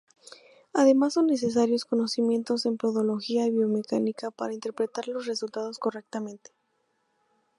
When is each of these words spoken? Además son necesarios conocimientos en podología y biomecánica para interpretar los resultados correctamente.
Además 0.73 1.13
son 1.13 1.27
necesarios 1.27 1.85
conocimientos 1.85 2.65
en 2.65 2.77
podología 2.77 3.45
y 3.45 3.51
biomecánica 3.51 4.31
para 4.31 4.51
interpretar 4.55 5.07
los 5.07 5.27
resultados 5.27 5.77
correctamente. 5.77 6.49